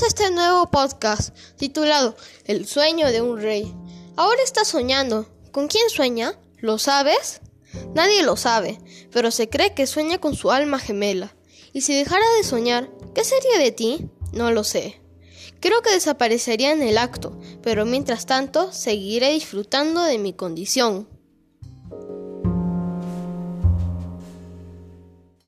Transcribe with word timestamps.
Este 0.00 0.30
nuevo 0.30 0.70
podcast 0.70 1.36
titulado 1.58 2.16
El 2.46 2.66
sueño 2.66 3.08
de 3.12 3.20
un 3.20 3.40
rey. 3.40 3.74
Ahora 4.16 4.42
estás 4.42 4.68
soñando. 4.68 5.28
¿Con 5.52 5.68
quién 5.68 5.90
sueña? 5.90 6.34
¿Lo 6.56 6.78
sabes? 6.78 7.42
Nadie 7.94 8.22
lo 8.22 8.36
sabe, 8.36 8.80
pero 9.12 9.30
se 9.30 9.50
cree 9.50 9.74
que 9.74 9.86
sueña 9.86 10.18
con 10.18 10.34
su 10.34 10.50
alma 10.50 10.78
gemela. 10.78 11.36
Y 11.74 11.82
si 11.82 11.94
dejara 11.94 12.24
de 12.38 12.42
soñar, 12.42 12.88
¿qué 13.14 13.22
sería 13.22 13.58
de 13.58 13.70
ti? 13.70 14.08
No 14.32 14.50
lo 14.50 14.64
sé. 14.64 15.02
Creo 15.60 15.82
que 15.82 15.92
desaparecería 15.92 16.72
en 16.72 16.82
el 16.82 16.96
acto, 16.96 17.38
pero 17.62 17.84
mientras 17.84 18.24
tanto 18.24 18.72
seguiré 18.72 19.30
disfrutando 19.30 20.02
de 20.02 20.16
mi 20.16 20.32
condición. 20.32 21.06